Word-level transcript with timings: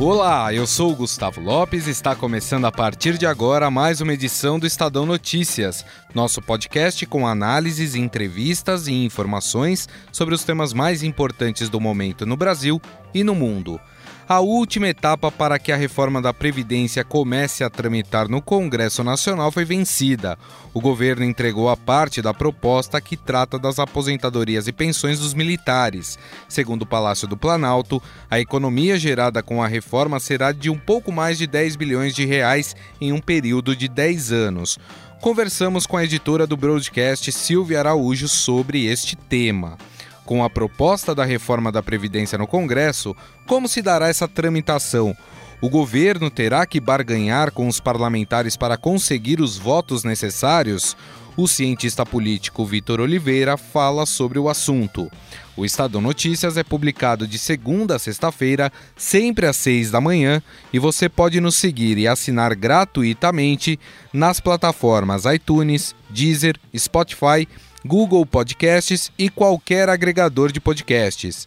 Olá, 0.00 0.52
eu 0.52 0.66
sou 0.66 0.90
o 0.92 0.96
Gustavo 0.96 1.40
Lopes 1.40 1.86
e 1.86 1.90
está 1.90 2.16
começando 2.16 2.64
a 2.64 2.72
partir 2.72 3.16
de 3.16 3.26
agora 3.26 3.70
mais 3.70 4.00
uma 4.00 4.12
edição 4.12 4.58
do 4.58 4.66
Estadão 4.66 5.06
Notícias, 5.06 5.86
nosso 6.12 6.42
podcast 6.42 7.06
com 7.06 7.26
análises, 7.26 7.94
entrevistas 7.94 8.88
e 8.88 8.92
informações 8.92 9.88
sobre 10.10 10.34
os 10.34 10.42
temas 10.42 10.72
mais 10.72 11.04
importantes 11.04 11.68
do 11.68 11.80
momento 11.80 12.26
no 12.26 12.36
Brasil 12.36 12.82
e 13.14 13.22
no 13.22 13.36
mundo 13.36 13.80
a 14.28 14.40
última 14.40 14.88
etapa 14.88 15.30
para 15.30 15.58
que 15.58 15.70
a 15.70 15.76
reforma 15.76 16.20
da 16.20 16.32
Previdência 16.32 17.04
comece 17.04 17.62
a 17.62 17.68
tramitar 17.68 18.28
no 18.28 18.40
Congresso 18.40 19.04
Nacional 19.04 19.52
foi 19.52 19.64
vencida. 19.64 20.38
O 20.72 20.80
governo 20.80 21.24
entregou 21.24 21.68
a 21.68 21.76
parte 21.76 22.22
da 22.22 22.32
proposta 22.32 23.00
que 23.00 23.16
trata 23.16 23.58
das 23.58 23.78
aposentadorias 23.78 24.66
e 24.66 24.72
pensões 24.72 25.20
dos 25.20 25.34
militares. 25.34 26.18
Segundo 26.48 26.82
o 26.82 26.86
Palácio 26.86 27.28
do 27.28 27.36
Planalto, 27.36 28.02
a 28.30 28.40
economia 28.40 28.98
gerada 28.98 29.42
com 29.42 29.62
a 29.62 29.68
reforma 29.68 30.18
será 30.18 30.52
de 30.52 30.70
um 30.70 30.78
pouco 30.78 31.12
mais 31.12 31.36
de 31.36 31.46
10 31.46 31.76
bilhões 31.76 32.14
de 32.14 32.24
reais 32.24 32.74
em 33.00 33.12
um 33.12 33.20
período 33.20 33.76
de 33.76 33.88
10 33.88 34.32
anos. 34.32 34.78
Conversamos 35.20 35.86
com 35.86 35.96
a 35.96 36.04
editora 36.04 36.46
do 36.46 36.56
broadcast 36.56 37.30
Silvia 37.32 37.78
Araújo 37.78 38.28
sobre 38.28 38.86
este 38.86 39.16
tema. 39.16 39.78
Com 40.24 40.42
a 40.42 40.48
proposta 40.48 41.14
da 41.14 41.24
reforma 41.24 41.70
da 41.70 41.82
Previdência 41.82 42.38
no 42.38 42.46
Congresso, 42.46 43.14
como 43.46 43.68
se 43.68 43.82
dará 43.82 44.08
essa 44.08 44.26
tramitação? 44.26 45.14
O 45.60 45.68
governo 45.68 46.30
terá 46.30 46.66
que 46.66 46.80
barganhar 46.80 47.50
com 47.50 47.68
os 47.68 47.80
parlamentares 47.80 48.56
para 48.56 48.76
conseguir 48.76 49.40
os 49.40 49.58
votos 49.58 50.02
necessários? 50.02 50.96
O 51.36 51.48
cientista 51.48 52.06
político 52.06 52.64
Vitor 52.64 53.00
Oliveira 53.00 53.56
fala 53.56 54.06
sobre 54.06 54.38
o 54.38 54.48
assunto. 54.48 55.10
O 55.56 55.64
Estadão 55.64 56.00
Notícias 56.00 56.56
é 56.56 56.62
publicado 56.62 57.26
de 57.26 57.38
segunda 57.38 57.96
a 57.96 57.98
sexta-feira, 57.98 58.72
sempre 58.96 59.46
às 59.46 59.56
seis 59.56 59.90
da 59.90 60.00
manhã, 60.00 60.42
e 60.72 60.78
você 60.78 61.08
pode 61.08 61.40
nos 61.40 61.56
seguir 61.56 61.98
e 61.98 62.06
assinar 62.06 62.54
gratuitamente 62.54 63.78
nas 64.12 64.40
plataformas 64.40 65.24
iTunes, 65.24 65.94
Deezer, 66.08 66.56
Spotify 66.76 67.48
Google 67.84 68.24
Podcasts 68.24 69.12
e 69.18 69.28
qualquer 69.28 69.90
agregador 69.90 70.50
de 70.50 70.60
podcasts. 70.60 71.46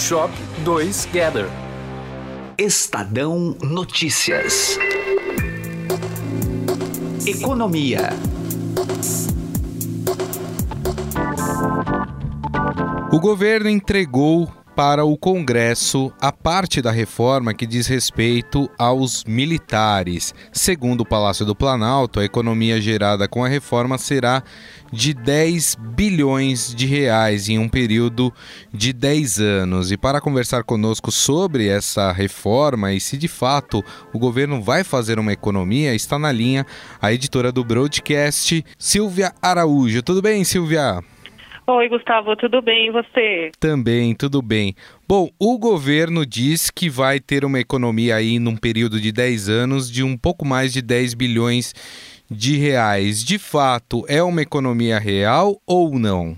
Shop 0.01 0.33
2 0.65 1.09
Gather. 1.13 1.45
Estadão 2.57 3.55
Notícias. 3.61 4.75
Economia. 7.25 8.09
O 13.11 13.19
governo 13.19 13.69
entregou 13.69 14.51
para 14.81 15.05
o 15.05 15.15
Congresso 15.15 16.11
a 16.19 16.31
parte 16.31 16.81
da 16.81 16.89
reforma 16.89 17.53
que 17.53 17.67
diz 17.67 17.85
respeito 17.85 18.67
aos 18.79 19.23
militares. 19.25 20.33
Segundo 20.51 21.01
o 21.01 21.05
Palácio 21.05 21.45
do 21.45 21.53
Planalto, 21.55 22.19
a 22.19 22.25
economia 22.25 22.81
gerada 22.81 23.27
com 23.27 23.45
a 23.45 23.47
reforma 23.47 23.99
será 23.99 24.41
de 24.91 25.13
10 25.13 25.77
bilhões 25.79 26.73
de 26.73 26.87
reais 26.87 27.47
em 27.47 27.59
um 27.59 27.69
período 27.69 28.33
de 28.73 28.91
10 28.91 29.39
anos. 29.39 29.91
E 29.91 29.97
para 29.97 30.19
conversar 30.19 30.63
conosco 30.63 31.11
sobre 31.11 31.67
essa 31.67 32.11
reforma 32.11 32.91
e 32.91 32.99
se 32.99 33.17
de 33.17 33.27
fato 33.27 33.85
o 34.11 34.17
governo 34.17 34.63
vai 34.63 34.83
fazer 34.83 35.19
uma 35.19 35.31
economia, 35.31 35.93
está 35.93 36.17
na 36.17 36.31
linha 36.31 36.65
a 36.99 37.13
editora 37.13 37.51
do 37.51 37.63
Broadcast, 37.63 38.65
Silvia 38.79 39.31
Araújo. 39.43 40.01
Tudo 40.01 40.23
bem, 40.23 40.43
Silvia? 40.43 41.03
Oi, 41.67 41.87
Gustavo, 41.89 42.35
tudo 42.35 42.61
bem 42.61 42.87
e 42.87 42.91
você? 42.91 43.51
Também, 43.59 44.15
tudo 44.15 44.41
bem. 44.41 44.75
Bom, 45.07 45.29
o 45.39 45.57
governo 45.59 46.25
diz 46.25 46.71
que 46.71 46.89
vai 46.89 47.19
ter 47.19 47.45
uma 47.45 47.59
economia 47.59 48.15
aí 48.15 48.39
num 48.39 48.57
período 48.57 48.99
de 48.99 49.11
10 49.11 49.47
anos 49.47 49.89
de 49.89 50.03
um 50.03 50.17
pouco 50.17 50.43
mais 50.43 50.73
de 50.73 50.81
10 50.81 51.13
bilhões 51.13 51.73
de 52.29 52.57
reais. 52.57 53.23
De 53.23 53.37
fato, 53.37 54.03
é 54.07 54.23
uma 54.23 54.41
economia 54.41 54.97
real 54.97 55.61
ou 55.65 55.99
não? 55.99 56.35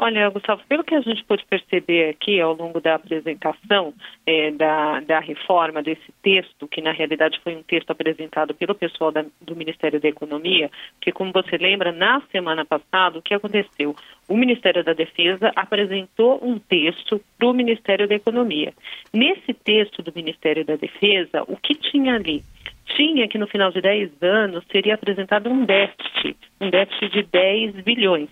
Olha, 0.00 0.30
Gustavo, 0.30 0.62
pelo 0.68 0.84
que 0.84 0.94
a 0.94 1.00
gente 1.00 1.24
pôde 1.24 1.44
perceber 1.44 2.10
aqui 2.10 2.40
ao 2.40 2.54
longo 2.54 2.80
da 2.80 2.94
apresentação 2.94 3.92
é, 4.24 4.52
da, 4.52 5.00
da 5.00 5.18
reforma 5.18 5.82
desse 5.82 6.12
texto, 6.22 6.68
que 6.68 6.80
na 6.80 6.92
realidade 6.92 7.40
foi 7.42 7.56
um 7.56 7.64
texto 7.64 7.90
apresentado 7.90 8.54
pelo 8.54 8.76
pessoal 8.76 9.10
da, 9.10 9.24
do 9.40 9.56
Ministério 9.56 10.00
da 10.00 10.08
Economia, 10.08 10.70
que, 11.00 11.10
como 11.10 11.32
você 11.32 11.56
lembra, 11.56 11.90
na 11.90 12.22
semana 12.30 12.64
passada, 12.64 13.18
o 13.18 13.22
que 13.22 13.34
aconteceu? 13.34 13.96
O 14.28 14.36
Ministério 14.36 14.84
da 14.84 14.92
Defesa 14.92 15.50
apresentou 15.56 16.38
um 16.44 16.60
texto 16.60 17.20
para 17.36 17.48
o 17.48 17.52
Ministério 17.52 18.06
da 18.06 18.14
Economia. 18.14 18.72
Nesse 19.12 19.52
texto 19.52 20.00
do 20.00 20.12
Ministério 20.14 20.64
da 20.64 20.76
Defesa, 20.76 21.42
o 21.48 21.56
que 21.56 21.74
tinha 21.74 22.14
ali? 22.14 22.44
Tinha 22.94 23.26
que 23.26 23.36
no 23.36 23.48
final 23.48 23.72
de 23.72 23.80
10 23.80 24.22
anos 24.22 24.64
seria 24.70 24.94
apresentado 24.94 25.50
um 25.50 25.64
déficit, 25.64 26.36
um 26.60 26.70
déficit 26.70 27.10
de 27.10 27.22
10 27.24 27.82
bilhões. 27.82 28.28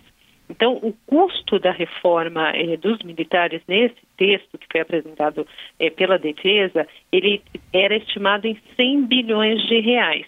Então, 0.48 0.74
o 0.82 0.94
custo 1.06 1.58
da 1.58 1.72
reforma 1.72 2.50
eh, 2.54 2.76
dos 2.76 3.02
militares 3.02 3.62
nesse 3.66 3.96
texto 4.16 4.58
que 4.58 4.66
foi 4.70 4.80
apresentado 4.80 5.46
eh, 5.78 5.90
pela 5.90 6.18
defesa, 6.18 6.86
ele 7.10 7.42
era 7.72 7.96
estimado 7.96 8.46
em 8.46 8.56
100 8.76 9.06
bilhões 9.06 9.62
de 9.66 9.80
reais. 9.80 10.26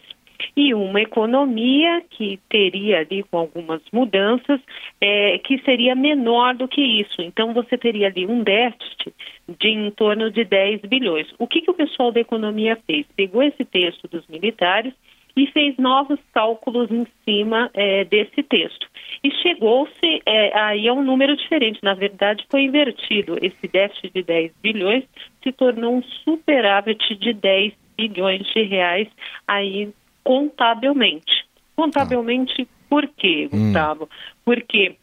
E 0.56 0.72
uma 0.72 1.00
economia 1.00 2.02
que 2.10 2.38
teria 2.48 3.00
ali 3.00 3.22
com 3.24 3.38
algumas 3.38 3.80
mudanças, 3.92 4.60
eh, 5.00 5.38
que 5.38 5.58
seria 5.58 5.94
menor 5.94 6.54
do 6.54 6.68
que 6.68 6.80
isso. 6.80 7.22
Então, 7.22 7.52
você 7.52 7.78
teria 7.78 8.08
ali 8.08 8.26
um 8.26 8.42
déficit 8.42 9.14
de 9.48 9.68
em 9.68 9.90
torno 9.90 10.30
de 10.30 10.44
10 10.44 10.82
bilhões. 10.82 11.28
O 11.38 11.46
que, 11.46 11.60
que 11.60 11.70
o 11.70 11.74
pessoal 11.74 12.12
da 12.12 12.20
economia 12.20 12.76
fez? 12.86 13.06
Pegou 13.16 13.42
esse 13.42 13.64
texto 13.64 14.08
dos 14.08 14.26
militares 14.28 14.92
e 15.38 15.46
fez 15.52 15.76
novos 15.76 16.18
cálculos 16.34 16.90
em 16.90 17.06
cima 17.24 17.70
é, 17.72 18.04
desse 18.04 18.42
texto. 18.42 18.88
E 19.22 19.30
chegou-se 19.30 20.22
é, 20.26 20.58
aí 20.58 20.88
a 20.88 20.92
um 20.92 21.02
número 21.02 21.36
diferente. 21.36 21.78
Na 21.82 21.94
verdade, 21.94 22.44
foi 22.50 22.62
invertido. 22.62 23.38
Esse 23.40 23.68
déficit 23.68 24.12
de 24.12 24.22
10 24.24 24.52
bilhões 24.60 25.04
se 25.42 25.52
tornou 25.52 25.94
um 25.94 26.02
superávit 26.02 27.14
de 27.14 27.32
10 27.32 27.72
bilhões 27.96 28.42
de 28.48 28.62
reais 28.64 29.08
aí 29.46 29.90
contabilmente. 30.24 31.46
Contabilmente, 31.76 32.66
por 32.88 33.06
quê, 33.06 33.48
hum. 33.52 33.66
Gustavo? 33.66 34.04
Hum. 34.04 34.08
Porque 34.44 34.96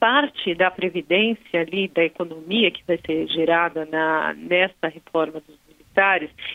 parte 0.00 0.54
da 0.54 0.70
previdência 0.70 1.60
ali, 1.60 1.88
da 1.88 2.04
economia 2.04 2.70
que 2.70 2.82
vai 2.86 2.98
ser 3.04 3.26
gerada 3.28 3.84
na, 3.84 4.32
nessa 4.32 4.88
reforma 4.88 5.42
dos 5.46 5.67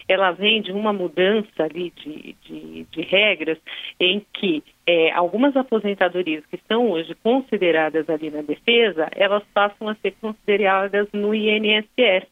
ela 0.08 0.32
vem 0.32 0.62
de 0.62 0.72
uma 0.72 0.94
mudança 0.94 1.64
ali 1.64 1.92
de, 1.98 2.36
de, 2.44 2.84
de 2.90 3.02
regras 3.02 3.58
em 4.00 4.26
que 4.34 4.64
é, 4.88 5.12
algumas 5.12 5.56
aposentadorias 5.56 6.46
que 6.46 6.56
estão 6.56 6.92
hoje 6.92 7.16
consideradas 7.16 8.10
ali 8.10 8.30
na 8.30 8.42
defesa, 8.42 9.10
elas 9.16 9.44
passam 9.54 9.90
a 9.90 9.96
ser 9.96 10.12
consideradas 10.22 11.08
no 11.14 11.34
INSS. 11.34 12.28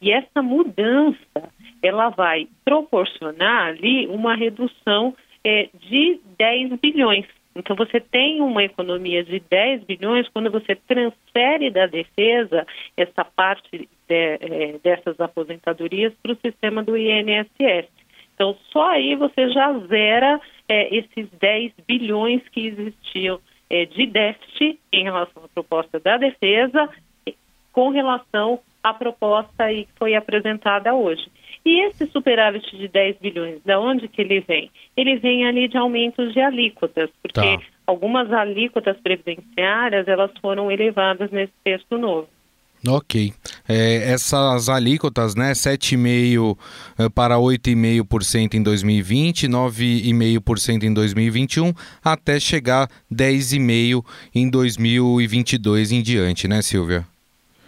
E 0.00 0.12
essa 0.12 0.42
mudança, 0.42 1.50
ela 1.82 2.08
vai 2.08 2.48
proporcionar 2.64 3.68
ali 3.68 4.06
uma 4.06 4.34
redução 4.34 5.14
é, 5.44 5.68
de 5.74 6.20
10 6.38 6.80
bilhões 6.80 7.26
então, 7.58 7.74
você 7.74 8.00
tem 8.00 8.40
uma 8.40 8.62
economia 8.62 9.24
de 9.24 9.40
10 9.40 9.84
bilhões 9.84 10.28
quando 10.28 10.50
você 10.50 10.74
transfere 10.74 11.70
da 11.70 11.86
defesa 11.86 12.66
essa 12.96 13.24
parte 13.24 13.68
de, 13.72 13.88
é, 14.08 14.78
dessas 14.82 15.18
aposentadorias 15.18 16.12
para 16.22 16.32
o 16.32 16.38
sistema 16.44 16.82
do 16.82 16.96
INSS. 16.96 17.88
Então, 18.34 18.54
só 18.70 18.90
aí 18.90 19.14
você 19.16 19.50
já 19.50 19.72
zera 19.86 20.40
é, 20.68 20.94
esses 20.94 21.28
10 21.40 21.72
bilhões 21.86 22.42
que 22.50 22.66
existiam 22.66 23.40
é, 23.70 23.86
de 23.86 24.06
déficit 24.06 24.78
em 24.92 25.04
relação 25.04 25.44
à 25.44 25.48
proposta 25.48 25.98
da 25.98 26.18
defesa 26.18 26.88
com 27.72 27.90
relação 27.90 28.60
a 28.88 28.94
proposta 28.94 29.64
aí 29.64 29.84
que 29.84 29.92
foi 29.98 30.14
apresentada 30.14 30.94
hoje. 30.94 31.26
E 31.64 31.88
esse 31.88 32.06
superávit 32.06 32.76
de 32.76 32.86
10 32.86 33.16
bilhões, 33.20 33.60
de 33.64 33.74
onde 33.74 34.06
que 34.06 34.22
ele 34.22 34.40
vem? 34.40 34.70
Ele 34.96 35.16
vem 35.16 35.44
ali 35.44 35.66
de 35.66 35.76
aumentos 35.76 36.32
de 36.32 36.40
alíquotas, 36.40 37.10
porque 37.20 37.40
tá. 37.40 37.58
algumas 37.86 38.32
alíquotas 38.32 38.96
previdenciárias 39.02 40.06
elas 40.06 40.30
foram 40.40 40.70
elevadas 40.70 41.28
nesse 41.32 41.52
texto 41.64 41.98
novo. 41.98 42.28
Ok. 42.86 43.32
É, 43.68 44.12
essas 44.12 44.68
alíquotas, 44.68 45.34
né, 45.34 45.52
7,5% 45.52 46.56
eh, 46.98 47.08
para 47.08 47.36
8,5% 47.36 48.54
em 48.54 48.62
2020, 48.62 49.48
9,5% 49.48 50.84
em 50.84 50.94
2021, 50.94 51.72
até 52.04 52.38
chegar 52.38 52.88
10,5% 53.12 54.04
em 54.32 54.48
2022 54.48 55.90
em 55.90 56.00
diante, 56.00 56.46
né, 56.46 56.62
Silvia? 56.62 57.04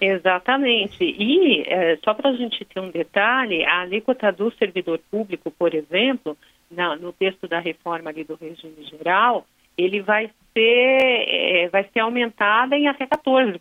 Exatamente. 0.01 1.03
E, 1.03 1.63
é, 1.67 1.97
só 2.05 2.15
para 2.15 2.31
a 2.31 2.35
gente 2.35 2.65
ter 2.65 2.81
um 2.81 2.91
detalhe, 2.91 3.65
a 3.65 3.81
alíquota 3.81 4.31
do 4.33 4.51
servidor 4.53 5.01
público, 5.11 5.51
por 5.51 5.75
exemplo, 5.75 6.37
na, 6.71 6.97
no 6.97 7.13
texto 7.13 7.49
da 7.49 7.59
reforma 7.59 8.11
ali 8.11 8.25
do 8.25 8.37
regime 8.37 8.85
geral, 8.85 9.47
ele 9.77 10.01
vai 10.01 10.31
ser, 10.53 11.25
é, 11.29 11.69
vai 11.69 11.87
ser 11.93 12.01
aumentada 12.01 12.77
em 12.77 12.89
até 12.89 13.07
14%. 13.07 13.61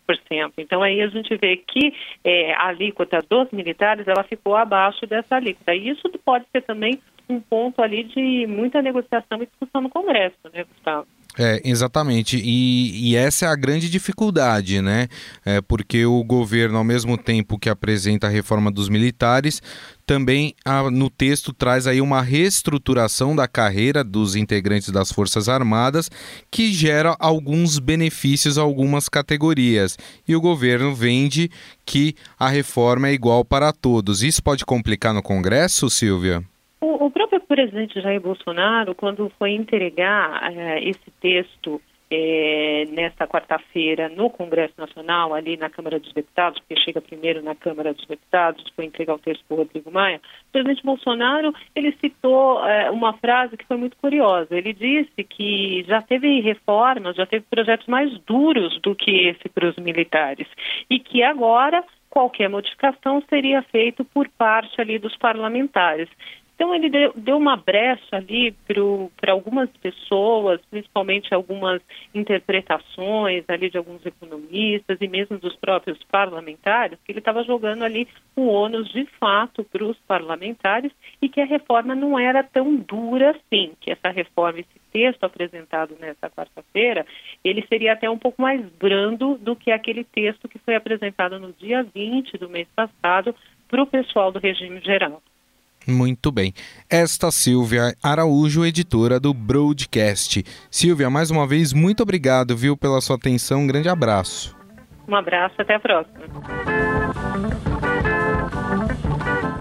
Então 0.58 0.82
aí 0.82 1.02
a 1.02 1.08
gente 1.08 1.36
vê 1.38 1.58
que 1.58 1.94
é, 2.24 2.54
a 2.54 2.68
alíquota 2.68 3.20
dos 3.28 3.52
militares 3.52 4.08
ela 4.08 4.24
ficou 4.24 4.56
abaixo 4.56 5.06
dessa 5.06 5.36
alíquota. 5.36 5.76
E 5.76 5.90
isso 5.90 6.10
pode 6.26 6.46
ser 6.52 6.62
também 6.64 7.00
um 7.30 7.40
ponto 7.40 7.82
ali 7.82 8.04
de 8.04 8.48
muita 8.48 8.82
negociação 8.82 9.42
e 9.42 9.46
discussão 9.46 9.82
no 9.82 9.90
Congresso, 9.90 10.38
né, 10.54 10.64
Gustavo? 10.64 11.08
É, 11.38 11.62
exatamente. 11.64 12.38
E, 12.38 13.12
e, 13.12 13.16
essa 13.16 13.46
é 13.46 13.50
a 13.50 13.56
grande 13.56 13.90
dificuldade, 13.90 14.82
né? 14.82 15.08
É 15.46 15.62
porque 15.62 16.04
o 16.04 16.24
governo, 16.24 16.80
ao 16.80 16.84
mesmo 16.84 17.16
tempo 17.16 17.60
que 17.60 17.70
apresenta 17.70 18.26
a 18.26 18.30
reforma 18.30 18.72
dos 18.72 18.90
militares, 18.90 19.62
também 20.04 20.56
a, 20.66 20.90
no 20.90 21.12
texto 21.12 21.54
traz 21.54 21.86
aí 21.86 22.02
uma 22.02 22.24
reestruturação 22.24 23.36
da 23.36 23.48
carreira 23.48 24.04
dos 24.04 24.36
integrantes 24.36 24.90
das 24.90 25.12
Forças 25.12 25.48
Armadas 25.48 26.10
que 26.50 26.74
gera 26.74 27.16
alguns 27.20 27.78
benefícios 27.78 28.58
a 28.58 28.62
algumas 28.62 29.08
categorias. 29.08 29.96
E 30.28 30.36
o 30.36 30.42
governo 30.42 30.96
vende 30.96 31.52
que 31.86 32.16
a 32.40 32.50
reforma 32.50 33.10
é 33.10 33.14
igual 33.14 33.46
para 33.46 33.72
todos. 33.72 34.24
Isso 34.24 34.42
pode 34.42 34.66
complicar 34.66 35.14
no 35.14 35.22
Congresso, 35.22 35.88
Silvia? 35.88 36.44
O, 36.88 37.08
o 37.08 37.12
próprio 37.12 37.42
presidente 37.42 38.00
Jair 38.00 38.22
Bolsonaro, 38.22 38.96
quando 38.96 39.30
foi 39.38 39.52
entregar 39.52 40.42
uh, 40.42 40.78
esse 40.80 41.12
texto 41.20 41.82
é, 42.10 42.86
nesta 42.92 43.28
quarta-feira 43.28 44.08
no 44.08 44.30
Congresso 44.30 44.74
Nacional, 44.78 45.34
ali 45.34 45.58
na 45.58 45.70
Câmara 45.70 46.00
dos 46.00 46.14
Deputados, 46.14 46.62
porque 46.62 46.82
chega 46.82 47.02
primeiro 47.02 47.44
na 47.44 47.54
Câmara 47.54 47.94
dos 47.94 48.06
Deputados, 48.06 48.64
foi 48.74 48.86
entregar 48.86 49.16
o 49.16 49.20
texto 49.20 49.44
para 49.46 49.58
Rodrigo 49.58 49.92
Maia, 49.92 50.22
o 50.48 50.52
presidente 50.54 50.82
Bolsonaro, 50.82 51.54
ele 51.76 51.92
citou 52.00 52.66
é, 52.66 52.90
uma 52.90 53.12
frase 53.18 53.58
que 53.58 53.66
foi 53.66 53.76
muito 53.76 53.98
curiosa. 53.98 54.56
Ele 54.56 54.72
disse 54.72 55.26
que 55.26 55.84
já 55.90 56.02
teve 56.02 56.40
reformas, 56.40 57.18
já 57.18 57.26
teve 57.26 57.44
projetos 57.50 57.88
mais 57.88 58.18
duros 58.20 58.80
do 58.80 58.96
que 58.96 59.28
esse 59.28 59.50
para 59.50 59.68
os 59.68 59.76
militares, 59.76 60.48
e 60.90 61.00
que 61.00 61.22
agora 61.22 61.84
qualquer 62.10 62.48
modificação 62.48 63.22
seria 63.30 63.62
feito 63.64 64.06
por 64.06 64.30
parte 64.30 64.80
ali 64.80 64.98
dos 64.98 65.18
parlamentares. 65.18 66.08
Então 66.58 66.74
ele 66.74 66.90
deu, 66.90 67.14
deu 67.16 67.38
uma 67.38 67.56
brecha 67.56 68.16
ali 68.16 68.52
para 69.16 69.32
algumas 69.32 69.70
pessoas, 69.78 70.60
principalmente 70.72 71.32
algumas 71.32 71.80
interpretações 72.16 73.46
ali 73.48 73.70
de 73.70 73.78
alguns 73.78 74.04
economistas 74.04 74.98
e 75.00 75.08
mesmo 75.08 75.38
dos 75.38 75.56
próprios 75.56 76.00
parlamentares, 76.06 76.98
que 77.06 77.12
ele 77.12 77.20
estava 77.20 77.44
jogando 77.44 77.84
ali 77.84 78.08
o 78.36 78.48
ônus 78.48 78.92
de 78.92 79.06
fato 79.20 79.64
para 79.66 79.86
os 79.86 79.96
parlamentares 80.08 80.92
e 81.22 81.30
que 81.30 81.42
a 81.42 81.46
reforma 81.46 81.94
não 81.94 82.18
era 82.18 82.44
tão 82.44 82.76
dura 82.76 83.32
assim, 83.32 83.74
que 83.80 83.92
essa 83.92 84.10
reforma, 84.10 84.60
esse 84.60 84.80
texto 84.92 85.26
apresentado 85.26 85.96
nessa 86.00 86.28
quarta-feira, 86.28 87.06
ele 87.44 87.64
seria 87.68 87.94
até 87.94 88.10
um 88.10 88.18
pouco 88.18 88.42
mais 88.42 88.60
brando 88.80 89.38
do 89.38 89.56
que 89.56 89.70
aquele 89.70 90.04
texto 90.04 90.50
que 90.50 90.58
foi 90.58 90.74
apresentado 90.74 91.38
no 91.38 91.54
dia 91.54 91.84
20 91.84 92.36
do 92.40 92.50
mês 92.50 92.68
passado 92.76 93.36
para 93.68 93.84
o 93.84 93.86
pessoal 93.86 94.32
do 94.32 94.40
regime 94.40 94.82
geral. 94.82 95.22
Muito 95.88 96.32
bem. 96.32 96.54
Esta 96.90 97.32
Silvia 97.32 97.96
Araújo, 98.04 98.66
editora 98.66 99.22
do 99.22 99.34
Broadcast. 99.34 100.44
Silvia, 100.70 101.10
mais 101.10 101.32
uma 101.32 101.48
vez, 101.48 101.72
muito 101.72 102.04
obrigado, 102.04 102.58
viu, 102.58 102.76
pela 102.76 103.00
sua 103.00 103.16
atenção. 103.16 103.62
Um 103.62 103.68
grande 103.68 103.88
abraço. 103.88 104.54
Um 105.08 105.16
abraço, 105.16 105.56
até 105.62 105.76
a 105.76 105.80
próxima. 105.80 106.20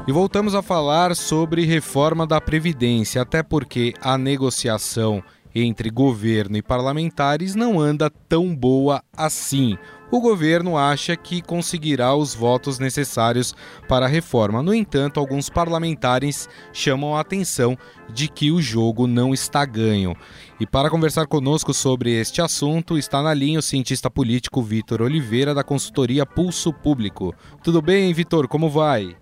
E 0.08 0.12
voltamos 0.12 0.54
a 0.54 0.62
falar 0.62 1.14
sobre 1.14 1.64
reforma 1.64 2.26
da 2.26 2.40
Previdência, 2.40 3.22
até 3.22 3.42
porque 3.42 3.94
a 4.00 4.18
negociação 4.18 5.22
entre 5.54 5.90
governo 5.90 6.56
e 6.56 6.62
parlamentares 6.62 7.54
não 7.54 7.80
anda 7.80 8.10
tão 8.28 8.54
boa 8.54 9.02
assim 9.16 9.78
o 10.10 10.20
governo 10.20 10.76
acha 10.76 11.16
que 11.16 11.42
conseguirá 11.42 12.14
os 12.14 12.34
votos 12.34 12.78
necessários 12.78 13.54
para 13.88 14.06
a 14.06 14.08
reforma. 14.08 14.62
No 14.62 14.72
entanto, 14.72 15.18
alguns 15.18 15.50
parlamentares 15.50 16.48
chamam 16.72 17.16
a 17.16 17.20
atenção 17.20 17.76
de 18.12 18.28
que 18.28 18.50
o 18.50 18.62
jogo 18.62 19.06
não 19.06 19.34
está 19.34 19.64
ganho. 19.64 20.16
E 20.60 20.66
para 20.66 20.90
conversar 20.90 21.26
conosco 21.26 21.74
sobre 21.74 22.12
este 22.12 22.40
assunto, 22.40 22.96
está 22.96 23.22
na 23.22 23.34
linha 23.34 23.58
o 23.58 23.62
cientista 23.62 24.10
político 24.10 24.62
Vitor 24.62 25.02
Oliveira, 25.02 25.54
da 25.54 25.64
consultoria 25.64 26.24
Pulso 26.24 26.72
Público. 26.72 27.34
Tudo 27.62 27.82
bem, 27.82 28.12
Vitor? 28.14 28.48
Como 28.48 28.70
vai? 28.70 29.16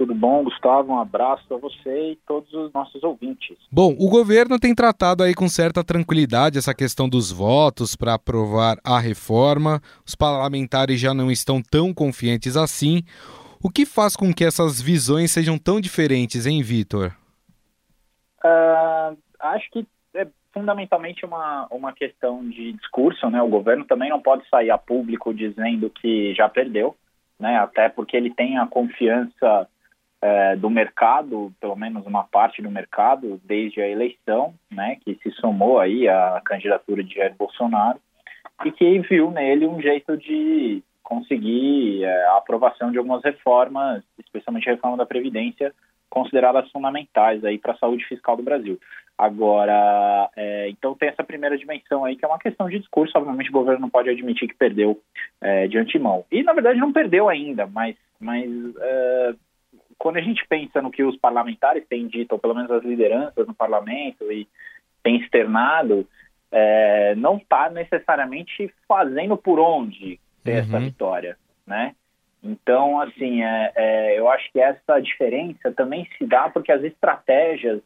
Tudo 0.00 0.14
bom, 0.14 0.44
Gustavo? 0.44 0.94
Um 0.94 0.98
abraço 0.98 1.46
para 1.46 1.58
você 1.58 2.12
e 2.12 2.16
todos 2.26 2.50
os 2.54 2.72
nossos 2.72 3.04
ouvintes. 3.04 3.58
Bom, 3.70 3.94
o 3.98 4.08
governo 4.08 4.58
tem 4.58 4.74
tratado 4.74 5.22
aí 5.22 5.34
com 5.34 5.46
certa 5.46 5.84
tranquilidade 5.84 6.56
essa 6.56 6.74
questão 6.74 7.06
dos 7.06 7.30
votos 7.30 7.94
para 7.94 8.14
aprovar 8.14 8.78
a 8.82 8.98
reforma. 8.98 9.78
Os 10.06 10.14
parlamentares 10.14 10.98
já 10.98 11.12
não 11.12 11.30
estão 11.30 11.60
tão 11.60 11.92
confiantes 11.92 12.56
assim. 12.56 13.02
O 13.62 13.68
que 13.68 13.84
faz 13.84 14.16
com 14.16 14.32
que 14.32 14.42
essas 14.42 14.80
visões 14.80 15.32
sejam 15.32 15.58
tão 15.58 15.78
diferentes, 15.78 16.46
hein, 16.46 16.62
Vitor? 16.62 17.14
Uh, 18.42 19.14
acho 19.38 19.70
que 19.70 19.86
é 20.14 20.26
fundamentalmente 20.50 21.26
uma, 21.26 21.68
uma 21.70 21.92
questão 21.92 22.48
de 22.48 22.72
discurso, 22.72 23.28
né? 23.28 23.42
O 23.42 23.48
governo 23.48 23.84
também 23.84 24.08
não 24.08 24.22
pode 24.22 24.48
sair 24.48 24.70
a 24.70 24.78
público 24.78 25.34
dizendo 25.34 25.90
que 25.90 26.32
já 26.34 26.48
perdeu, 26.48 26.96
né? 27.38 27.58
Até 27.58 27.90
porque 27.90 28.16
ele 28.16 28.32
tem 28.32 28.56
a 28.56 28.66
confiança 28.66 29.68
é, 30.22 30.56
do 30.56 30.68
mercado, 30.68 31.52
pelo 31.60 31.76
menos 31.76 32.06
uma 32.06 32.24
parte 32.24 32.60
do 32.60 32.70
mercado, 32.70 33.40
desde 33.44 33.80
a 33.80 33.88
eleição, 33.88 34.54
né, 34.70 34.96
que 35.04 35.18
se 35.22 35.30
somou 35.32 35.78
aí 35.78 36.08
à 36.08 36.40
candidatura 36.44 37.02
de 37.02 37.14
Jair 37.14 37.34
Bolsonaro 37.34 37.98
e 38.64 38.70
que 38.70 38.98
viu 39.00 39.30
nele 39.30 39.66
um 39.66 39.80
jeito 39.80 40.16
de 40.16 40.82
conseguir 41.02 42.04
é, 42.04 42.26
a 42.26 42.36
aprovação 42.36 42.92
de 42.92 42.98
algumas 42.98 43.22
reformas, 43.24 44.04
especialmente 44.18 44.68
a 44.68 44.74
reforma 44.74 44.96
da 44.96 45.06
Previdência, 45.06 45.72
consideradas 46.08 46.70
fundamentais 46.70 47.44
aí 47.44 47.56
para 47.56 47.72
a 47.72 47.78
saúde 47.78 48.04
fiscal 48.04 48.36
do 48.36 48.42
Brasil. 48.42 48.78
Agora, 49.16 50.30
é, 50.36 50.68
então 50.70 50.94
tem 50.94 51.08
essa 51.08 51.22
primeira 51.22 51.56
dimensão 51.56 52.04
aí 52.04 52.16
que 52.16 52.24
é 52.24 52.28
uma 52.28 52.38
questão 52.38 52.68
de 52.68 52.78
discurso. 52.78 53.16
Obviamente 53.16 53.50
o 53.50 53.52
governo 53.52 53.82
não 53.82 53.90
pode 53.90 54.08
admitir 54.08 54.48
que 54.48 54.54
perdeu 54.54 55.00
é, 55.40 55.68
de 55.68 55.78
antemão. 55.78 56.24
E 56.32 56.42
na 56.42 56.52
verdade 56.52 56.78
não 56.78 56.92
perdeu 56.92 57.28
ainda, 57.28 57.66
mas, 57.66 57.96
mas 58.18 58.48
é, 58.80 59.34
quando 60.00 60.16
a 60.16 60.22
gente 60.22 60.42
pensa 60.48 60.80
no 60.80 60.90
que 60.90 61.04
os 61.04 61.14
parlamentares 61.18 61.86
têm 61.86 62.08
dito, 62.08 62.32
ou 62.32 62.38
pelo 62.38 62.54
menos 62.54 62.70
as 62.70 62.82
lideranças 62.82 63.46
no 63.46 63.54
parlamento 63.54 64.32
e 64.32 64.48
têm 65.02 65.16
externado, 65.16 66.08
é, 66.50 67.14
não 67.16 67.36
está 67.36 67.68
necessariamente 67.68 68.72
fazendo 68.88 69.36
por 69.36 69.60
onde 69.60 70.18
ter 70.42 70.52
uhum. 70.52 70.58
essa 70.58 70.80
vitória, 70.80 71.36
né? 71.66 71.94
Então, 72.42 72.98
assim, 72.98 73.42
é, 73.42 73.72
é, 73.76 74.18
eu 74.18 74.26
acho 74.30 74.50
que 74.50 74.58
essa 74.58 74.98
diferença 75.00 75.70
também 75.72 76.08
se 76.16 76.24
dá 76.26 76.48
porque 76.48 76.72
as 76.72 76.82
estratégias, 76.82 77.82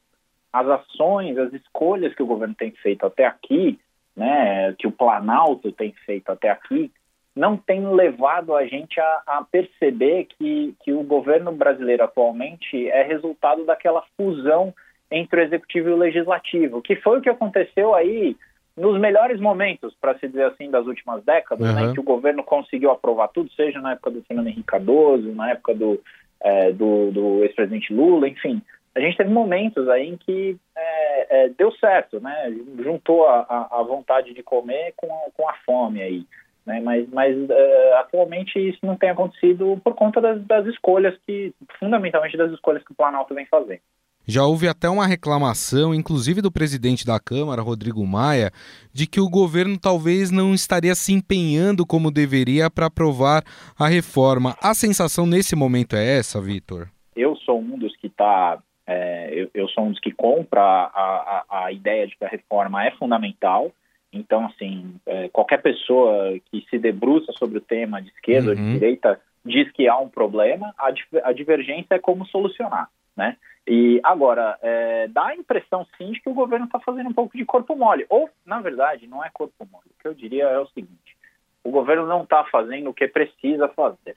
as 0.52 0.68
ações, 0.68 1.37
as 1.37 1.52
escolhas 1.52 2.14
que 2.14 2.23
o 2.23 2.26
governo 2.26 2.54
tem 2.54 2.71
feito 2.71 3.04
até 3.04 3.26
aqui, 3.26 3.80
né, 4.14 4.73
que 4.78 4.87
o 4.87 4.92
Planalto 4.92 5.73
tem 5.73 5.92
feito 6.06 6.30
até 6.30 6.49
aqui, 6.49 6.92
não 7.34 7.56
tem 7.56 7.86
levado 7.92 8.54
a 8.54 8.64
gente 8.66 9.00
a, 9.00 9.22
a, 9.26 9.44
perceber 9.50 10.28
que, 10.38 10.74
que 10.84 10.92
o 10.92 11.02
governo 11.02 11.50
brasileiro 11.52 12.04
atualmente 12.04 12.88
é 12.88 13.02
resultado 13.02 13.64
daquela 13.64 14.04
fusão 14.16 14.72
entre 15.10 15.40
o 15.40 15.44
executivo 15.44 15.88
e 15.88 15.92
o 15.92 15.96
legislativo, 15.96 16.80
que 16.80 16.96
foi 16.96 17.18
o 17.18 17.20
que 17.20 17.28
aconteceu 17.28 17.94
aí 17.94 18.36
nos 18.76 18.98
melhores 18.98 19.40
momentos, 19.40 19.94
para 20.00 20.18
se 20.18 20.26
dizer 20.26 20.46
assim, 20.46 20.70
das 20.70 20.86
últimas 20.86 21.24
décadas, 21.24 21.68
uhum. 21.68 21.74
né, 21.74 21.92
que 21.92 22.00
o 22.00 22.04
governo 22.04 22.42
conseguiu 22.42 22.90
aprovar 22.90 23.28
tudo, 23.28 23.50
seja 23.52 23.80
na 23.80 23.92
época 23.92 24.10
do 24.10 24.22
Fernando 24.22 24.48
Henrique 24.48 24.64
Cardoso, 24.64 25.32
na 25.32 25.50
época 25.50 25.74
do, 25.74 26.00
é, 26.40 26.72
do, 26.72 27.10
do 27.12 27.44
ex-presidente 27.44 27.92
Lula, 27.94 28.28
enfim. 28.28 28.60
A 28.94 29.00
gente 29.00 29.16
teve 29.16 29.30
momentos 29.30 29.88
aí 29.88 30.08
em 30.08 30.16
que 30.16 30.56
é, 30.76 31.44
é, 31.44 31.48
deu 31.48 31.72
certo, 31.72 32.20
né? 32.20 32.52
Juntou 32.78 33.26
a, 33.26 33.40
a, 33.40 33.80
a 33.80 33.82
vontade 33.82 34.32
de 34.32 34.42
comer 34.42 34.94
com 34.96 35.06
a, 35.12 35.30
com 35.36 35.48
a 35.48 35.54
fome 35.64 36.00
aí. 36.00 36.24
Né? 36.66 36.80
Mas, 36.80 37.09
mas 37.11 37.37
uh, 37.37 37.94
atualmente 38.00 38.59
isso 38.59 38.78
não 38.83 38.97
tem 38.97 39.11
acontecido 39.11 39.80
por 39.85 39.94
conta 39.94 40.21
das, 40.21 40.42
das 40.44 40.66
escolhas 40.66 41.14
que, 41.26 41.52
fundamentalmente 41.78 42.37
das 42.37 42.52
escolhas 42.52 42.83
que 42.83 42.92
o 42.92 42.97
Planalto 42.97 43.35
vem 43.35 43.47
fazendo. 43.47 43.80
Já 44.26 44.42
houve 44.42 44.66
até 44.66 44.88
uma 44.88 45.06
reclamação, 45.06 45.94
inclusive 45.94 46.40
do 46.40 46.50
presidente 46.50 47.06
da 47.06 47.21
Câmara, 47.21 47.61
Rodrigo 47.61 48.06
Maia, 48.06 48.50
de 48.90 49.06
que 49.06 49.21
o 49.21 49.28
governo 49.28 49.78
talvez 49.78 50.30
não 50.30 50.54
estaria 50.54 50.94
se 50.94 51.12
empenhando 51.12 51.85
como 51.85 52.11
deveria 52.11 52.71
para 52.71 52.87
aprovar 52.87 53.42
a 53.78 53.87
reforma. 53.87 54.56
A 54.62 54.73
sensação 54.73 55.26
nesse 55.26 55.54
momento 55.54 55.94
é 55.94 56.18
essa, 56.18 56.40
Vitor? 56.40 56.88
Eu 57.14 57.37
sou 57.37 57.61
um 57.61 57.78
dos 57.78 57.94
que 57.97 58.06
está. 58.06 58.59
É, 58.87 59.28
eu, 59.30 59.50
eu, 59.52 59.68
sou 59.68 59.85
um 59.85 59.90
dos 59.90 60.00
que 60.00 60.11
compra 60.11 60.61
a, 60.61 61.44
a, 61.49 61.64
a, 61.66 61.73
ideia 61.73 62.06
de 62.06 62.16
que 62.16 62.25
a 62.25 62.28
reforma 62.28 62.85
é 62.85 62.90
fundamental. 62.92 63.71
Então, 64.14 64.47
assim, 64.47 64.94
é, 65.06 65.28
qualquer 65.28 65.61
pessoa 65.61 66.38
que 66.50 66.64
se 66.71 66.78
debruça 66.78 67.33
sobre 67.33 67.59
o 67.59 67.61
tema 67.61 68.00
de 68.00 68.09
esquerda 68.09 68.50
ou 68.50 68.54
de 68.54 68.62
uhum. 68.62 68.73
direita 68.75 69.21
diz 69.44 69.71
que 69.73 69.88
há 69.88 69.99
um 69.99 70.09
problema, 70.09 70.73
a, 70.78 70.92
a 71.25 71.33
divergência 71.33 71.94
é 71.94 71.99
como 71.99 72.25
solucionar, 72.26 72.88
né? 73.16 73.37
E 73.66 73.99
agora, 74.02 74.59
é, 74.62 75.09
dá 75.09 75.28
a 75.28 75.37
impressão 75.37 75.87
sim 75.97 76.12
de 76.12 76.21
que 76.21 76.28
o 76.28 76.35
governo 76.35 76.66
está 76.66 76.78
fazendo 76.80 77.09
um 77.09 77.14
pouco 77.14 77.37
de 77.37 77.44
corpo 77.44 77.75
mole. 77.75 78.04
Ou, 78.11 78.28
na 78.44 78.61
verdade, 78.61 79.06
não 79.06 79.25
é 79.25 79.30
corpo 79.33 79.66
mole. 79.71 79.87
O 79.87 80.02
que 80.02 80.06
eu 80.06 80.14
diria 80.14 80.44
é 80.44 80.59
o 80.59 80.66
seguinte: 80.68 81.16
o 81.64 81.71
governo 81.71 82.06
não 82.06 82.23
está 82.23 82.44
fazendo 82.44 82.90
o 82.90 82.94
que 82.94 83.09
precisa 83.09 83.68
fazer. 83.68 84.16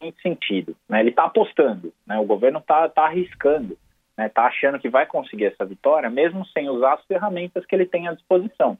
Em 0.00 0.12
sentido, 0.20 0.76
né? 0.88 0.98
ele 0.98 1.10
está 1.10 1.24
apostando, 1.24 1.92
né? 2.04 2.18
o 2.18 2.24
governo 2.24 2.58
está 2.58 2.88
tá 2.88 3.04
arriscando, 3.04 3.78
está 4.26 4.42
né? 4.42 4.48
Tá 4.50 4.54
achando 4.54 4.78
que 4.78 4.88
vai 4.88 5.06
conseguir 5.06 5.46
essa 5.46 5.64
vitória, 5.64 6.10
mesmo 6.10 6.44
sem 6.46 6.68
usar 6.68 6.94
as 6.94 7.04
ferramentas 7.06 7.64
que 7.66 7.74
ele 7.74 7.86
tem 7.86 8.08
à 8.08 8.12
disposição. 8.12 8.78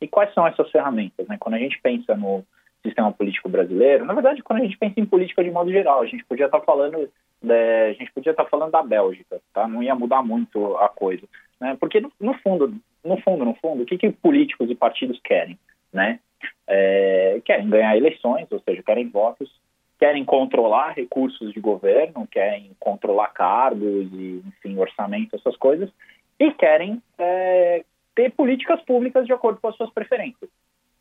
E 0.00 0.08
quais 0.08 0.32
são 0.34 0.46
essas 0.46 0.70
ferramentas? 0.70 1.26
Né? 1.28 1.36
Quando 1.38 1.54
a 1.54 1.58
gente 1.58 1.80
pensa 1.80 2.14
no 2.14 2.44
sistema 2.84 3.12
político 3.12 3.48
brasileiro, 3.48 4.04
na 4.04 4.12
verdade, 4.12 4.42
quando 4.42 4.60
a 4.60 4.64
gente 4.64 4.76
pensa 4.76 5.00
em 5.00 5.06
política 5.06 5.42
de 5.42 5.50
modo 5.50 5.70
geral, 5.70 6.02
a 6.02 6.06
gente 6.06 6.24
podia 6.24 6.46
estar 6.46 6.60
tá 6.60 6.64
falando 6.64 7.08
a 7.50 7.92
gente 7.92 8.10
podia 8.12 8.30
estar 8.30 8.46
falando 8.46 8.70
da 8.70 8.82
Bélgica, 8.82 9.40
tá? 9.52 9.68
Não 9.68 9.82
ia 9.82 9.94
mudar 9.94 10.22
muito 10.22 10.76
a 10.78 10.88
coisa, 10.88 11.22
né? 11.60 11.76
Porque 11.78 12.00
no, 12.00 12.10
no 12.18 12.34
fundo, 12.38 12.74
no 13.04 13.20
fundo, 13.20 13.44
no 13.44 13.54
fundo, 13.56 13.82
o 13.82 13.86
que, 13.86 13.98
que 13.98 14.10
políticos 14.10 14.70
e 14.70 14.74
partidos 14.74 15.20
querem, 15.22 15.58
né? 15.92 16.20
É, 16.66 17.40
querem 17.44 17.68
ganhar 17.68 17.96
eleições, 17.96 18.46
ou 18.50 18.60
seja, 18.60 18.82
querem 18.82 19.08
votos, 19.08 19.50
querem 19.98 20.24
controlar 20.24 20.92
recursos 20.92 21.52
de 21.52 21.60
governo, 21.60 22.26
querem 22.26 22.72
controlar 22.78 23.28
cargos 23.28 24.12
e, 24.12 24.42
enfim, 24.46 24.78
orçamento, 24.78 25.36
essas 25.36 25.56
coisas, 25.56 25.90
e 26.38 26.50
querem 26.52 27.00
é, 27.18 27.84
ter 28.14 28.30
políticas 28.32 28.80
públicas 28.82 29.26
de 29.26 29.32
acordo 29.32 29.60
com 29.60 29.68
as 29.68 29.76
suas 29.76 29.90
preferências. 29.90 30.50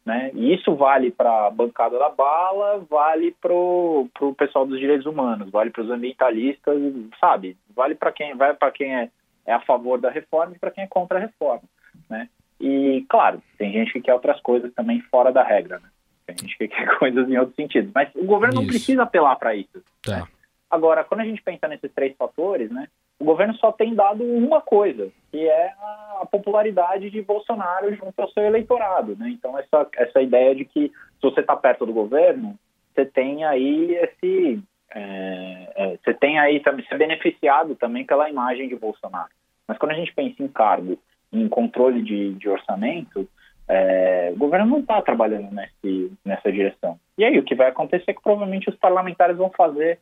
Né? 0.06 0.32
E 0.34 0.54
isso 0.54 0.76
vale 0.76 1.12
para 1.12 1.48
a 1.48 1.50
bancada 1.50 1.98
da 1.98 2.10
bala, 2.10 2.86
vale 2.90 3.34
para 3.42 3.54
o 3.54 4.10
pessoal 4.38 4.66
dos 4.66 4.78
direitos 4.78 5.06
humanos, 5.06 5.50
vale 5.50 5.70
para 5.70 5.82
os 5.82 5.90
ambientalistas, 5.90 6.78
sabe? 7.20 7.56
Vale 7.74 7.96
para 7.96 8.12
quem 8.12 8.36
vai 8.36 8.54
para 8.54 8.72
quem 8.72 8.94
é, 8.94 9.10
é, 9.46 9.54
a 9.54 9.62
favor 9.62 10.00
da 10.02 10.10
reforma 10.10 10.56
e 10.56 10.60
para 10.60 10.72
quem 10.72 10.84
é 10.84 10.88
contra 10.88 11.18
a 11.18 11.22
reforma, 11.22 11.64
né? 12.10 12.28
E 12.60 13.06
claro, 13.08 13.42
tem 13.58 13.72
gente 13.72 13.94
que 13.94 14.02
quer 14.02 14.14
outras 14.14 14.42
coisas 14.42 14.74
também 14.74 15.00
fora 15.04 15.32
da 15.32 15.42
regra, 15.42 15.80
né? 15.80 15.90
Tem 16.34 16.48
gente 16.48 16.58
que 16.58 16.68
quer 16.68 16.98
coisas 16.98 17.30
em 17.30 17.38
outros 17.38 17.56
sentidos, 17.56 17.92
mas 17.94 18.10
o 18.16 18.26
governo 18.26 18.56
isso. 18.56 18.62
não 18.62 18.68
precisa 18.68 19.04
apelar 19.04 19.36
para 19.36 19.56
isso. 19.56 19.84
Tá. 20.02 20.18
Né? 20.18 20.28
Agora, 20.70 21.04
quando 21.04 21.22
a 21.22 21.26
gente 21.26 21.42
pensa 21.42 21.68
nesses 21.68 21.92
três 21.94 22.16
fatores, 22.18 22.72
né? 22.72 22.88
o 23.20 23.26
governo 23.26 23.54
só 23.56 23.72
tem 23.72 23.94
dado 23.94 24.24
uma 24.24 24.60
coisa, 24.60 25.10
que 25.32 25.48
é 25.48 25.72
a 26.20 26.26
popularidade 26.30 27.10
de 27.10 27.22
Bolsonaro 27.22 27.94
junto 27.96 28.20
ao 28.20 28.30
seu 28.32 28.44
eleitorado. 28.44 29.16
Né? 29.16 29.30
Então, 29.30 29.58
essa, 29.58 29.88
essa 29.96 30.22
ideia 30.22 30.56
de 30.56 30.66
que 30.66 30.90
se 30.90 31.22
você 31.22 31.42
está 31.42 31.56
perto 31.56 31.86
do 31.86 31.94
governo, 31.94 32.58
você 32.94 33.06
tem 33.06 33.46
aí 33.46 33.96
esse. 33.96 34.60
É, 34.96 35.74
é, 35.76 35.98
você 36.04 36.14
tem 36.14 36.38
aí 36.38 36.60
também 36.60 36.86
ser 36.86 36.98
beneficiado 36.98 37.76
também 37.76 38.06
pela 38.06 38.30
imagem 38.30 38.68
de 38.68 38.76
Bolsonaro. 38.76 39.30
Mas 39.68 39.78
quando 39.78 39.92
a 39.92 39.96
gente 39.96 40.14
pensa 40.14 40.44
em 40.44 40.48
cargo, 40.48 41.00
em 41.32 41.48
controle 41.48 42.02
de, 42.04 42.34
de 42.34 42.50
orçamento, 42.50 43.28
é, 43.68 44.32
o 44.34 44.38
governo 44.38 44.66
não 44.66 44.80
está 44.80 45.02
trabalhando 45.02 45.50
nesse, 45.52 46.12
nessa 46.26 46.52
direção. 46.52 47.00
E 47.18 47.24
aí 47.24 47.38
o 47.40 47.44
que 47.44 47.56
vai 47.56 47.70
acontecer 47.70 48.12
é 48.12 48.14
que 48.14 48.22
provavelmente 48.22 48.70
os 48.70 48.76
parlamentares 48.76 49.38
vão 49.38 49.50
fazer, 49.50 50.00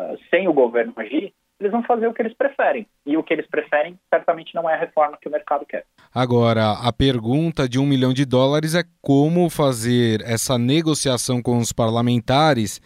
uh, 0.00 0.18
sem 0.30 0.46
o 0.48 0.52
governo 0.52 0.92
agir, 0.96 1.32
eles 1.58 1.72
vão 1.72 1.82
fazer 1.82 2.06
o 2.06 2.14
que 2.14 2.22
eles 2.22 2.34
preferem. 2.34 2.86
E 3.04 3.16
o 3.16 3.22
que 3.22 3.34
eles 3.34 3.46
preferem 3.46 3.98
certamente 4.12 4.54
não 4.54 4.68
é 4.68 4.74
a 4.74 4.78
reforma 4.78 5.18
que 5.20 5.28
o 5.28 5.30
mercado 5.30 5.66
quer. 5.66 5.84
Agora, 6.14 6.72
a 6.72 6.92
pergunta 6.92 7.68
de 7.68 7.78
um 7.78 7.86
milhão 7.86 8.14
de 8.14 8.24
dólares 8.24 8.74
é 8.74 8.82
como 9.02 9.50
fazer 9.50 10.22
essa 10.22 10.58
negociação 10.58 11.42
com 11.42 11.58
os 11.58 11.72
parlamentares 11.72 12.80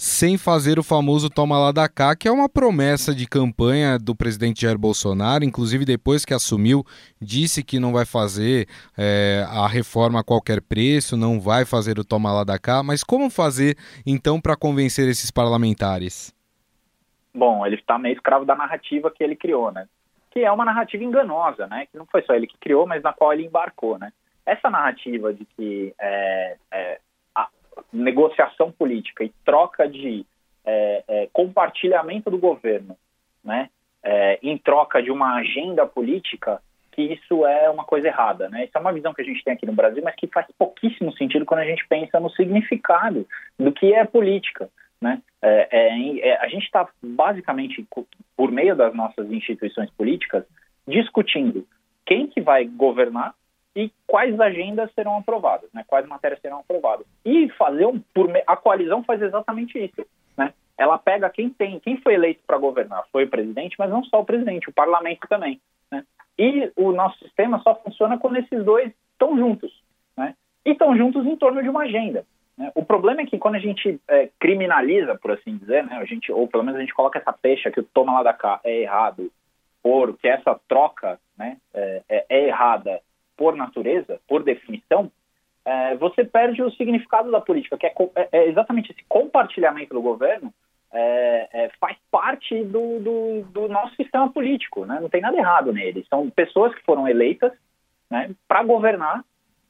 sem 0.00 0.38
fazer 0.38 0.78
o 0.78 0.82
famoso 0.84 1.28
toma 1.28 1.58
lá 1.58 1.72
da 1.72 1.88
cá, 1.88 2.14
que 2.14 2.28
é 2.28 2.30
uma 2.30 2.48
promessa 2.48 3.12
de 3.12 3.26
campanha 3.26 3.98
do 3.98 4.14
presidente 4.14 4.62
Jair 4.62 4.78
Bolsonaro, 4.78 5.44
inclusive 5.44 5.84
depois 5.84 6.24
que 6.24 6.32
assumiu, 6.32 6.84
disse 7.20 7.64
que 7.64 7.80
não 7.80 7.92
vai 7.92 8.06
fazer 8.06 8.68
é, 8.96 9.44
a 9.48 9.66
reforma 9.66 10.20
a 10.20 10.24
qualquer 10.24 10.62
preço, 10.62 11.16
não 11.16 11.40
vai 11.40 11.64
fazer 11.64 11.98
o 11.98 12.04
toma 12.04 12.32
lá 12.32 12.44
da 12.44 12.60
cá, 12.60 12.80
mas 12.80 13.02
como 13.02 13.28
fazer 13.28 13.76
então 14.06 14.40
para 14.40 14.56
convencer 14.56 15.08
esses 15.08 15.32
parlamentares? 15.32 16.32
Bom, 17.34 17.66
ele 17.66 17.74
está 17.74 17.98
meio 17.98 18.14
escravo 18.14 18.44
da 18.44 18.54
narrativa 18.54 19.10
que 19.10 19.24
ele 19.24 19.34
criou, 19.34 19.72
né? 19.72 19.88
Que 20.30 20.40
é 20.40 20.52
uma 20.52 20.64
narrativa 20.64 21.02
enganosa, 21.02 21.66
né? 21.66 21.86
Que 21.90 21.98
não 21.98 22.06
foi 22.06 22.22
só 22.22 22.34
ele 22.34 22.46
que 22.46 22.56
criou, 22.58 22.86
mas 22.86 23.02
na 23.02 23.12
qual 23.12 23.32
ele 23.32 23.46
embarcou, 23.46 23.98
né? 23.98 24.12
Essa 24.46 24.70
narrativa 24.70 25.34
de 25.34 25.44
que 25.44 25.92
é, 26.00 26.56
é, 26.70 27.00
negociação 27.92 28.70
política 28.70 29.24
e 29.24 29.32
troca 29.44 29.88
de 29.88 30.24
é, 30.64 31.04
é 31.08 31.28
compartilhamento 31.32 32.30
do 32.30 32.38
governo, 32.38 32.96
né? 33.44 33.70
É, 34.02 34.38
em 34.42 34.56
troca 34.56 35.02
de 35.02 35.10
uma 35.10 35.36
agenda 35.36 35.86
política, 35.86 36.62
que 36.92 37.02
isso 37.02 37.44
é 37.46 37.68
uma 37.68 37.84
coisa 37.84 38.08
errada, 38.08 38.48
né? 38.48 38.64
Isso 38.64 38.76
é 38.76 38.80
uma 38.80 38.92
visão 38.92 39.12
que 39.12 39.22
a 39.22 39.24
gente 39.24 39.42
tem 39.42 39.54
aqui 39.54 39.66
no 39.66 39.72
Brasil, 39.72 40.02
mas 40.04 40.14
que 40.14 40.26
faz 40.26 40.46
pouquíssimo 40.56 41.12
sentido 41.16 41.44
quando 41.44 41.60
a 41.60 41.64
gente 41.64 41.86
pensa 41.88 42.20
no 42.20 42.30
significado 42.30 43.26
do 43.58 43.72
que 43.72 43.92
é 43.92 44.04
política. 44.04 44.68
Né? 45.00 45.22
É, 45.40 45.68
é, 45.70 46.28
é, 46.28 46.36
a 46.38 46.48
gente 46.48 46.64
está 46.64 46.88
basicamente, 47.02 47.86
por 48.36 48.50
meio 48.50 48.74
das 48.74 48.94
nossas 48.94 49.30
instituições 49.30 49.90
políticas, 49.90 50.44
discutindo 50.86 51.66
quem 52.04 52.26
que 52.26 52.40
vai 52.40 52.64
governar 52.64 53.34
e 53.78 53.92
quais 54.08 54.38
agendas 54.40 54.92
serão 54.92 55.18
aprovadas, 55.18 55.70
né? 55.72 55.84
quais 55.86 56.04
matérias 56.04 56.40
serão 56.40 56.58
aprovadas. 56.58 57.06
E 57.24 57.48
fazer 57.50 57.86
um, 57.86 58.00
por, 58.12 58.28
a 58.44 58.56
coalizão 58.56 59.04
faz 59.04 59.22
exatamente 59.22 59.78
isso. 59.78 60.04
Né? 60.36 60.52
Ela 60.76 60.98
pega 60.98 61.30
quem 61.30 61.48
tem, 61.48 61.78
quem 61.78 61.96
foi 61.98 62.14
eleito 62.14 62.40
para 62.44 62.58
governar, 62.58 63.04
foi 63.12 63.22
o 63.22 63.30
presidente, 63.30 63.76
mas 63.78 63.88
não 63.88 64.02
só 64.02 64.20
o 64.20 64.24
presidente, 64.24 64.68
o 64.68 64.72
parlamento 64.72 65.28
também. 65.28 65.60
Né? 65.92 66.02
E 66.36 66.72
o 66.74 66.90
nosso 66.90 67.20
sistema 67.20 67.60
só 67.60 67.72
funciona 67.76 68.18
quando 68.18 68.38
esses 68.38 68.64
dois 68.64 68.92
estão 69.12 69.38
juntos. 69.38 69.72
Né? 70.16 70.34
E 70.66 70.72
estão 70.72 70.96
juntos 70.96 71.24
em 71.24 71.36
torno 71.36 71.62
de 71.62 71.68
uma 71.68 71.82
agenda. 71.82 72.26
Né? 72.56 72.72
O 72.74 72.84
problema 72.84 73.20
é 73.20 73.26
que 73.26 73.38
quando 73.38 73.54
a 73.54 73.60
gente 73.60 74.00
é, 74.08 74.28
criminaliza, 74.40 75.14
por 75.14 75.30
assim 75.30 75.56
dizer, 75.56 75.84
né, 75.84 75.98
a 75.98 76.04
gente, 76.04 76.32
ou 76.32 76.48
pelo 76.48 76.64
menos 76.64 76.78
a 76.78 76.82
gente 76.82 76.94
coloca 76.94 77.20
essa 77.20 77.32
pecha 77.32 77.70
que 77.70 77.78
o 77.78 77.84
toma 77.84 78.14
lá 78.14 78.24
da 78.24 78.32
cá 78.32 78.58
é 78.64 78.80
errado, 78.80 79.30
por 79.80 80.18
que 80.18 80.26
essa 80.26 80.58
troca 80.66 81.20
né, 81.38 81.58
é, 81.72 82.02
é, 82.08 82.26
é 82.28 82.46
errada 82.48 83.00
por 83.38 83.56
natureza, 83.56 84.20
por 84.28 84.42
definição, 84.42 85.10
é, 85.64 85.94
você 85.96 86.24
perde 86.24 86.62
o 86.62 86.70
significado 86.72 87.30
da 87.30 87.40
política, 87.40 87.78
que 87.78 87.86
é, 87.86 87.94
é, 88.16 88.28
é 88.32 88.48
exatamente 88.48 88.92
esse 88.92 89.04
compartilhamento 89.08 89.94
do 89.94 90.02
governo 90.02 90.52
faz 91.78 91.96
parte 92.10 92.64
do, 92.64 92.98
do, 92.98 93.42
do, 93.52 93.68
nosso 93.68 93.94
sistema 93.94 94.32
político, 94.32 94.84
né? 94.86 94.98
não 95.00 95.08
tem 95.08 95.20
nada 95.20 95.36
errado 95.36 95.72
nele. 95.72 96.04
São 96.08 96.28
pessoas 96.30 96.74
que 96.74 96.82
foram 96.82 97.06
eleitas 97.06 97.52
né, 98.10 98.30
para 98.48 98.64
governar 98.64 99.22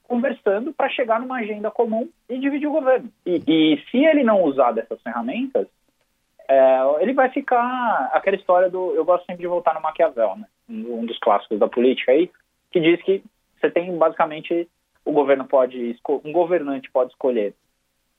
conversando 0.09 0.73
para 0.73 0.89
chegar 0.89 1.21
numa 1.21 1.37
agenda 1.37 1.71
comum 1.71 2.09
e 2.29 2.39
dividir 2.39 2.67
o 2.67 2.73
governo. 2.73 3.13
E, 3.27 3.43
e 3.47 3.85
se 3.91 3.99
ele 3.99 4.25
não 4.25 4.43
usar 4.43 4.73
dessas 4.73 5.01
ferramentas, 5.03 5.69
é, 6.49 6.81
ele 7.01 7.13
vai 7.13 7.29
ficar 7.29 8.11
aquela 8.15 8.37
história 8.37 8.71
do. 8.71 8.95
Eu 8.95 9.05
gosto 9.05 9.27
sempre 9.27 9.43
de 9.43 9.47
voltar 9.47 9.75
no 9.75 9.83
Maquiavel, 9.83 10.37
né? 10.37 10.47
um 10.71 11.05
dos 11.05 11.19
clássicos 11.19 11.59
da 11.59 11.69
política 11.69 12.13
aí, 12.13 12.31
que 12.71 12.81
diz 12.81 13.03
que 13.03 13.23
você 13.61 13.71
tem 13.71 13.97
basicamente 13.97 14.69
o 15.05 15.13
governo 15.13 15.47
pode 15.47 15.97
um 16.25 16.33
governante 16.33 16.91
pode 16.91 17.11
escolher 17.11 17.55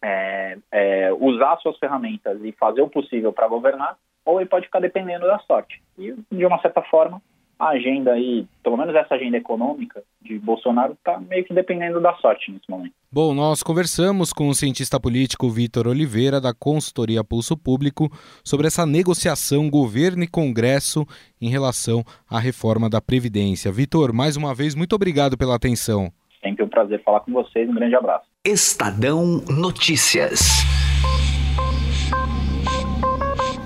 é, 0.01 0.57
é, 0.71 1.13
usar 1.13 1.57
suas 1.57 1.77
ferramentas 1.77 2.39
e 2.43 2.51
fazer 2.53 2.81
o 2.81 2.89
possível 2.89 3.33
para 3.33 3.47
governar, 3.47 3.97
ou 4.25 4.39
ele 4.39 4.49
pode 4.49 4.65
ficar 4.65 4.79
dependendo 4.79 5.27
da 5.27 5.39
sorte. 5.39 5.81
E 5.97 6.15
de 6.31 6.45
uma 6.45 6.59
certa 6.61 6.81
forma 6.83 7.21
a 7.59 7.69
agenda 7.69 8.13
aí, 8.13 8.47
pelo 8.63 8.77
menos 8.77 8.95
essa 8.95 9.15
agenda 9.15 9.35
econômica 9.35 10.01
de 10.21 10.39
Bolsonaro, 10.39 10.93
está 10.93 11.19
meio 11.19 11.43
que 11.43 11.53
dependendo 11.53 11.99
da 11.99 12.13
sorte 12.15 12.51
nesse 12.51 12.69
momento. 12.69 12.93
Bom, 13.11 13.33
nós 13.33 13.61
conversamos 13.61 14.31
com 14.31 14.47
o 14.47 14.53
cientista 14.53 14.97
político 14.97 15.49
Vitor 15.49 15.87
Oliveira, 15.87 16.39
da 16.39 16.53
consultoria 16.53 17.23
Pulso 17.23 17.57
Público, 17.57 18.09
sobre 18.45 18.67
essa 18.67 18.85
negociação 18.85 19.69
governo 19.69 20.23
e 20.23 20.27
Congresso 20.27 21.05
em 21.41 21.49
relação 21.49 22.01
à 22.29 22.39
reforma 22.39 22.89
da 22.89 23.01
Previdência. 23.01 23.71
Vitor, 23.71 24.13
mais 24.13 24.37
uma 24.37 24.55
vez, 24.55 24.73
muito 24.73 24.95
obrigado 24.95 25.37
pela 25.37 25.55
atenção. 25.55 26.09
Sempre 26.41 26.63
um 26.63 26.69
prazer 26.69 27.03
falar 27.03 27.19
com 27.19 27.33
vocês. 27.33 27.69
Um 27.69 27.73
grande 27.73 27.95
abraço. 27.95 28.25
Estadão 28.45 29.43
Notícias. 29.49 30.39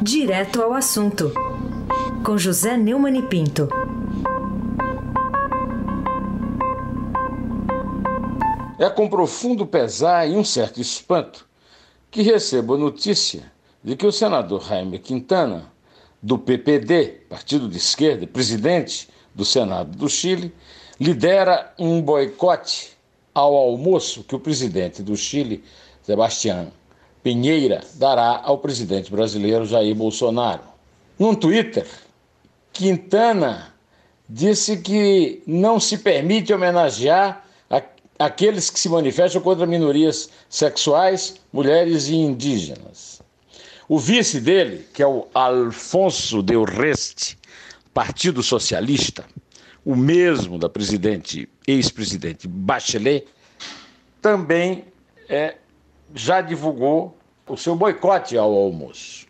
Direto 0.01 0.61
ao 0.63 0.73
assunto. 0.73 1.31
Com 2.25 2.37
José 2.37 2.75
Neumann 2.75 3.19
e 3.19 3.21
Pinto. 3.21 3.67
É 8.79 8.89
com 8.89 9.07
profundo 9.07 9.67
pesar 9.67 10.27
e 10.27 10.35
um 10.35 10.43
certo 10.43 10.81
espanto 10.81 11.47
que 12.09 12.23
recebo 12.23 12.73
a 12.73 12.77
notícia 12.77 13.51
de 13.83 13.95
que 13.95 14.05
o 14.05 14.11
senador 14.11 14.63
Jaime 14.65 14.97
Quintana, 14.97 15.71
do 16.21 16.39
PPD, 16.39 17.25
partido 17.29 17.69
de 17.69 17.77
esquerda, 17.77 18.25
presidente 18.25 19.07
do 19.35 19.45
Senado 19.45 19.95
do 19.95 20.09
Chile, 20.09 20.51
lidera 20.99 21.71
um 21.77 22.01
boicote 22.01 22.93
ao 23.33 23.55
almoço 23.55 24.23
que 24.23 24.35
o 24.35 24.39
presidente 24.39 25.03
do 25.03 25.15
Chile, 25.15 25.63
Sebastião 26.01 26.71
Pinheira, 27.21 27.83
dará 27.95 28.41
ao 28.43 28.57
presidente 28.57 29.11
brasileiro 29.11 29.65
Jair 29.65 29.93
Bolsonaro. 29.93 30.63
Num 31.19 31.35
Twitter, 31.35 31.87
Quintana 32.71 33.71
disse 34.27 34.77
que 34.77 35.43
não 35.45 35.79
se 35.79 35.99
permite 35.99 36.51
homenagear 36.51 37.42
aqueles 38.25 38.69
que 38.69 38.79
se 38.79 38.87
manifestam 38.87 39.41
contra 39.41 39.65
minorias 39.65 40.29
sexuais, 40.49 41.35
mulheres 41.51 42.07
e 42.07 42.15
indígenas. 42.15 43.21
O 43.89 43.99
vice 43.99 44.39
dele, 44.39 44.87
que 44.93 45.03
é 45.03 45.07
o 45.07 45.27
Alfonso 45.33 46.41
Del 46.41 46.63
Reste, 46.63 47.37
Partido 47.93 48.41
Socialista, 48.41 49.25
o 49.85 49.93
mesmo 49.93 50.57
da 50.57 50.69
presidente, 50.69 51.49
ex-presidente 51.67 52.47
Bachelet, 52.47 53.27
também 54.21 54.85
é, 55.27 55.57
já 56.15 56.39
divulgou 56.39 57.17
o 57.45 57.57
seu 57.57 57.75
boicote 57.75 58.37
ao 58.37 58.53
almoço. 58.53 59.27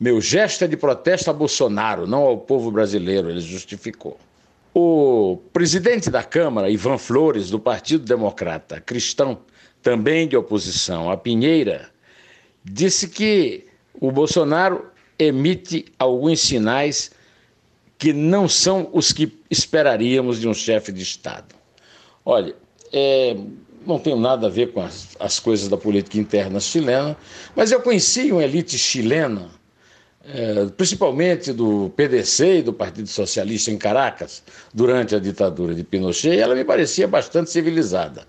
Meu 0.00 0.20
gesto 0.20 0.64
é 0.64 0.66
de 0.66 0.76
protesto 0.76 1.30
a 1.30 1.32
Bolsonaro, 1.32 2.08
não 2.08 2.22
ao 2.22 2.38
povo 2.38 2.72
brasileiro, 2.72 3.30
ele 3.30 3.40
justificou. 3.40 4.18
O 4.74 5.38
presidente 5.52 6.10
da 6.10 6.22
Câmara, 6.22 6.70
Ivan 6.70 6.96
Flores, 6.96 7.50
do 7.50 7.58
Partido 7.58 8.04
Democrata 8.04 8.80
Cristão, 8.80 9.40
também 9.82 10.26
de 10.26 10.36
oposição 10.36 11.10
a 11.10 11.16
Pinheira, 11.16 11.90
disse 12.64 13.08
que 13.08 13.66
o 14.00 14.10
Bolsonaro 14.10 14.86
emite 15.18 15.84
alguns 15.98 16.40
sinais 16.40 17.10
que 17.98 18.12
não 18.12 18.48
são 18.48 18.88
os 18.92 19.12
que 19.12 19.38
esperaríamos 19.50 20.40
de 20.40 20.48
um 20.48 20.54
chefe 20.54 20.90
de 20.90 21.02
Estado. 21.02 21.54
Olha, 22.24 22.54
é, 22.92 23.36
não 23.86 23.98
tenho 23.98 24.16
nada 24.16 24.46
a 24.46 24.50
ver 24.50 24.72
com 24.72 24.80
as, 24.80 25.08
as, 25.20 25.38
coisas 25.38 25.68
da 25.68 25.76
política 25.76 26.18
interna 26.18 26.58
chilena, 26.60 27.16
mas 27.54 27.70
eu 27.70 27.80
conheci 27.80 28.32
uma 28.32 28.42
elite 28.42 28.78
chilena 28.78 29.50
é, 30.24 30.66
principalmente 30.76 31.52
do 31.52 31.90
PDC 31.96 32.58
e 32.58 32.62
do 32.62 32.72
Partido 32.72 33.08
Socialista 33.08 33.70
em 33.70 33.78
Caracas, 33.78 34.42
durante 34.72 35.14
a 35.14 35.18
ditadura 35.18 35.74
de 35.74 35.82
Pinochet, 35.82 36.38
ela 36.38 36.54
me 36.54 36.64
parecia 36.64 37.08
bastante 37.08 37.50
civilizada. 37.50 38.26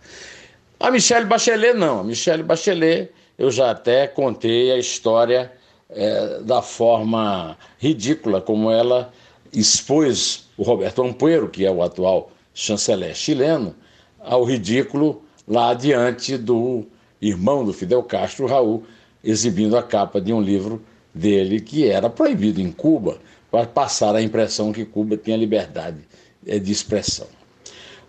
A 0.79 0.89
Michelle 0.89 1.25
Bachelet, 1.25 1.73
não. 1.73 2.00
A 2.00 2.03
Michelle 2.03 2.43
Bachelet, 2.43 3.12
eu 3.38 3.51
já 3.51 3.71
até 3.71 4.07
contei 4.07 4.71
a 4.71 4.77
história 4.77 5.51
é, 5.89 6.39
da 6.41 6.62
forma 6.62 7.57
ridícula 7.77 8.41
como 8.41 8.71
ela 8.71 9.12
expôs 9.51 10.50
o 10.57 10.63
Roberto 10.63 11.03
Ampuero, 11.03 11.50
que 11.50 11.65
é 11.65 11.71
o 11.71 11.83
atual 11.83 12.31
chanceler 12.53 13.15
chileno, 13.15 13.75
ao 14.19 14.43
ridículo 14.43 15.23
lá 15.47 15.73
diante 15.73 16.38
do 16.38 16.85
irmão 17.21 17.63
do 17.63 17.73
Fidel 17.73 18.03
Castro, 18.03 18.47
Raul, 18.47 18.83
exibindo 19.23 19.77
a 19.77 19.83
capa 19.83 20.19
de 20.19 20.33
um 20.33 20.41
livro 20.41 20.81
dele 21.13 21.60
que 21.60 21.88
era 21.88 22.10
proibido 22.10 22.60
em 22.60 22.72
Cuba 22.72 23.17
para 23.51 23.67
passar 23.67 24.15
a 24.15 24.22
impressão 24.22 24.74
que 24.74 24.86
Cuba 24.86 25.15
tinha 25.15 25.38
liberdade 25.38 26.00
eh, 26.45 26.60
de 26.60 26.71
expressão. 26.71 27.28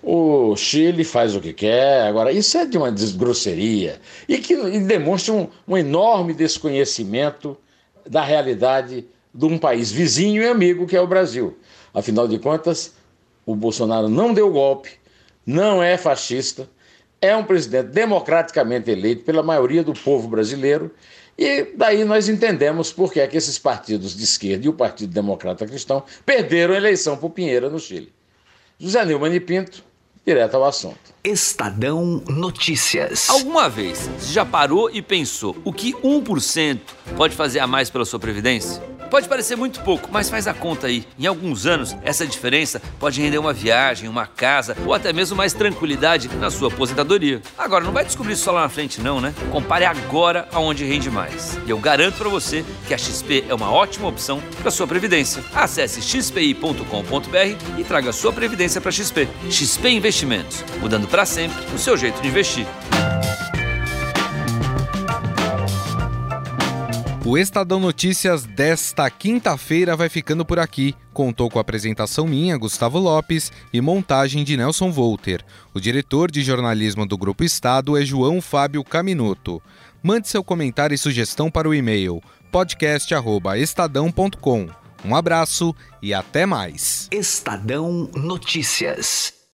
O 0.03 0.55
Chile 0.57 1.03
faz 1.03 1.35
o 1.35 1.40
que 1.40 1.53
quer, 1.53 2.03
agora 2.03 2.31
isso 2.31 2.59
é 2.59 2.67
de 2.67 2.77
uma 2.77 2.93
desgrosseria 2.93 4.01
e 4.29 4.38
que 4.38 4.53
e 4.53 4.81
demonstra 4.81 5.33
um, 5.33 5.49
um 5.67 5.77
enorme 5.77 6.35
desconhecimento 6.35 7.57
da 8.07 8.23
realidade 8.23 9.07
de 9.35 9.45
um 9.47 9.59
país 9.59 9.90
vizinho 9.90 10.43
e 10.43 10.49
amigo 10.49 10.87
que 10.87 10.97
é 10.97 11.01
o 11.01 11.07
Brasil. 11.07 11.57
Afinal 11.93 12.29
de 12.29 12.38
contas, 12.38 12.93
o 13.47 13.55
Bolsonaro 13.55 14.09
não 14.09 14.35
deu 14.35 14.51
golpe, 14.51 14.90
não 15.47 15.83
é 15.83 15.97
fascista, 15.97 16.69
é 17.25 17.35
um 17.35 17.45
presidente 17.45 17.89
democraticamente 17.89 18.91
eleito 18.91 19.25
pela 19.25 19.43
maioria 19.43 19.83
do 19.83 19.95
povo 19.95 20.29
brasileiro 20.29 20.91
e 21.39 21.73
daí 21.75 22.05
nós 22.05 22.29
entendemos 22.29 22.93
por 22.93 23.13
que, 23.13 23.19
é 23.19 23.27
que 23.27 23.37
esses 23.37 23.59
partidos 23.59 24.15
de 24.15 24.23
esquerda 24.23 24.67
e 24.67 24.69
o 24.69 24.75
Partido 24.75 25.13
Democrata 25.13 25.67
Cristão 25.67 26.05
perderam 26.25 26.75
a 26.75 26.77
eleição 26.77 27.17
por 27.17 27.31
Pinheira 27.31 27.71
no 27.71 27.81
Chile. 27.81 28.13
José 28.79 29.05
Neumann 29.05 29.35
e 29.35 29.41
Pinto, 29.41 29.83
direto 30.25 30.55
ao 30.55 30.65
assunto. 30.65 31.13
Estadão 31.27 32.23
Notícias. 32.29 33.31
Alguma 33.31 33.67
vez 33.67 34.11
você 34.19 34.31
já 34.31 34.45
parou 34.45 34.91
e 34.91 35.01
pensou 35.01 35.57
o 35.65 35.73
que 35.73 35.95
1% 35.95 36.81
pode 37.17 37.35
fazer 37.35 37.61
a 37.61 37.67
mais 37.67 37.89
pela 37.89 38.05
sua 38.05 38.19
previdência? 38.19 38.83
Pode 39.15 39.29
parecer 39.29 39.55
muito 39.55 39.81
pouco, 39.83 40.09
mas 40.11 40.29
faz 40.29 40.49
a 40.49 40.53
conta 40.53 40.89
aí. 40.89 41.07
Em 41.17 41.27
alguns 41.27 41.67
anos, 41.67 41.97
essa 42.03 42.27
diferença 42.27 42.83
pode 42.99 43.23
render 43.23 43.39
uma 43.39 43.53
viagem, 43.53 44.09
uma 44.09 44.27
casa 44.27 44.77
ou 44.85 44.93
até 44.93 45.13
mesmo 45.13 45.37
mais 45.37 45.53
tranquilidade 45.53 46.29
na 46.37 46.51
sua 46.51 46.67
aposentadoria. 46.67 47.41
Agora, 47.57 47.85
não 47.85 47.93
vai 47.93 48.05
descobrir 48.05 48.33
isso 48.33 48.43
só 48.43 48.51
lá 48.51 48.63
na 48.63 48.69
frente, 48.69 49.01
não, 49.01 49.21
né? 49.21 49.33
Compare 49.53 49.85
agora 49.85 50.49
aonde 50.53 50.85
rende 50.85 51.11
mais. 51.11 51.57
E 51.65 51.71
eu 51.71 51.79
garanto 51.79 52.17
para 52.17 52.29
você 52.29 52.65
que 52.89 52.93
a 52.93 52.99
XP 52.99 53.45
é 53.49 53.55
uma 53.55 53.71
ótima 53.71 54.09
opção 54.09 54.43
para 54.61 54.71
sua 54.73 54.87
previdência. 54.87 55.45
Acesse 55.55 56.03
xpi.com.br 56.03 57.79
e 57.79 57.85
traga 57.85 58.13
sua 58.13 58.33
previdência 58.33 58.81
para 58.81 58.91
XP. 58.91 59.29
XP 59.49 59.91
Investimentos, 59.91 60.65
mudando 60.81 61.07
para 61.14 61.24
sempre 61.24 61.64
o 61.72 61.79
seu 61.79 61.96
jeito 61.96 62.20
de 62.20 62.27
investir. 62.27 62.66
O 67.24 67.38
Estadão 67.38 67.79
Notícias 67.79 68.44
desta 68.44 69.09
quinta-feira 69.09 69.94
vai 69.94 70.09
ficando 70.09 70.44
por 70.44 70.59
aqui. 70.59 70.92
Contou 71.12 71.48
com 71.48 71.59
a 71.59 71.61
apresentação 71.61 72.27
minha, 72.27 72.57
Gustavo 72.57 72.98
Lopes, 72.98 73.53
e 73.72 73.81
montagem 73.81 74.42
de 74.42 74.57
Nelson 74.57 74.90
Volter. 74.90 75.44
O 75.72 75.79
diretor 75.79 76.33
de 76.33 76.42
jornalismo 76.42 77.07
do 77.07 77.16
Grupo 77.16 77.44
Estado 77.44 77.96
é 77.96 78.05
João 78.05 78.42
Fábio 78.42 78.83
Caminoto. 78.83 79.62
Mande 80.03 80.27
seu 80.27 80.42
comentário 80.42 80.96
e 80.96 80.98
sugestão 80.98 81.48
para 81.48 81.68
o 81.68 81.74
e-mail 81.74 82.20
podcast@estadão.com. 82.50 84.68
Um 85.05 85.14
abraço 85.14 85.72
e 86.03 86.12
até 86.12 86.44
mais. 86.44 87.07
Estadão 87.12 88.11
Notícias. 88.16 89.44